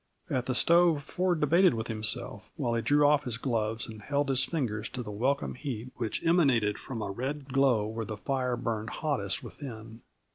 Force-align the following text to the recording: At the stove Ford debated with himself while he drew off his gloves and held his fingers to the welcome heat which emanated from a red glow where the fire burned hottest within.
At 0.31 0.47
the 0.47 0.55
stove 0.55 1.03
Ford 1.03 1.39
debated 1.39 1.75
with 1.75 1.85
himself 1.85 2.49
while 2.55 2.73
he 2.73 2.81
drew 2.81 3.05
off 3.05 3.25
his 3.25 3.37
gloves 3.37 3.85
and 3.87 4.01
held 4.01 4.29
his 4.29 4.43
fingers 4.43 4.89
to 4.89 5.03
the 5.03 5.11
welcome 5.11 5.53
heat 5.53 5.91
which 5.97 6.25
emanated 6.25 6.79
from 6.79 7.03
a 7.03 7.11
red 7.11 7.53
glow 7.53 7.85
where 7.85 8.03
the 8.05 8.17
fire 8.17 8.57
burned 8.57 8.89
hottest 8.89 9.43
within. 9.43 10.01